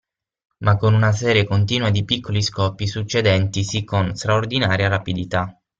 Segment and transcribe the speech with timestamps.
[0.63, 5.61] Ma con una serie continua di piccoli scoppi succedentisi con straordinaria rapidità.